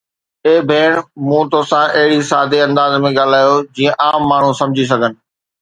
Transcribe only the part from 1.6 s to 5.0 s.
سان اهڙي سادي انداز ۾ ڳالهايو، جيئن عام ماڻهو سمجهي